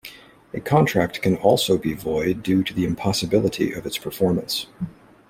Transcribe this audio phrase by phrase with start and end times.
[0.51, 4.65] A contract can also be void due to the impossibility of its performance.